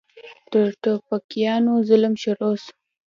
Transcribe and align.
د 0.51 0.53
ټوپکيانو 0.81 1.73
ظلم 1.89 2.13
شروع 2.23 2.53
سو. 2.63 2.71